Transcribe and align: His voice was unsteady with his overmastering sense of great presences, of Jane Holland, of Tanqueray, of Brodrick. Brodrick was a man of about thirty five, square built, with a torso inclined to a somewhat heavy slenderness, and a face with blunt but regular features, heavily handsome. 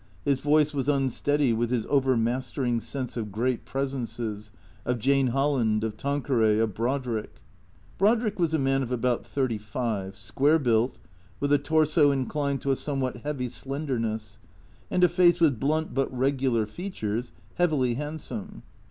His 0.25 0.39
voice 0.39 0.73
was 0.73 0.89
unsteady 0.89 1.53
with 1.53 1.69
his 1.69 1.85
overmastering 1.85 2.79
sense 2.79 3.15
of 3.15 3.31
great 3.31 3.65
presences, 3.65 4.49
of 4.83 4.97
Jane 4.97 5.27
Holland, 5.27 5.83
of 5.83 5.95
Tanqueray, 5.95 6.57
of 6.57 6.73
Brodrick. 6.73 7.39
Brodrick 7.99 8.39
was 8.39 8.51
a 8.51 8.57
man 8.57 8.81
of 8.81 8.91
about 8.91 9.23
thirty 9.27 9.59
five, 9.59 10.15
square 10.15 10.57
built, 10.57 10.97
with 11.39 11.53
a 11.53 11.59
torso 11.59 12.09
inclined 12.09 12.61
to 12.61 12.71
a 12.71 12.75
somewhat 12.75 13.17
heavy 13.17 13.47
slenderness, 13.47 14.39
and 14.89 15.03
a 15.03 15.07
face 15.07 15.39
with 15.39 15.59
blunt 15.59 15.93
but 15.93 16.11
regular 16.11 16.65
features, 16.65 17.31
heavily 17.57 17.93
handsome. 17.93 18.63